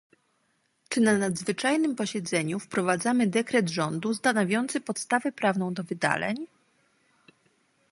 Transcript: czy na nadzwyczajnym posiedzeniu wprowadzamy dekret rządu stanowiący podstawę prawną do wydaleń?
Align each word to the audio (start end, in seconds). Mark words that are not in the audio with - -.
czy 0.89 1.01
na 1.01 1.17
nadzwyczajnym 1.17 1.95
posiedzeniu 1.95 2.59
wprowadzamy 2.59 3.27
dekret 3.27 3.69
rządu 3.69 4.13
stanowiący 4.13 4.81
podstawę 4.81 5.31
prawną 5.31 5.73
do 5.73 5.83
wydaleń? 5.83 6.47